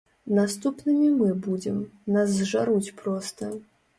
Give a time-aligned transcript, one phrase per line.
[0.37, 1.77] Наступнымі мы будзем,
[2.15, 3.53] нас зжаруць проста.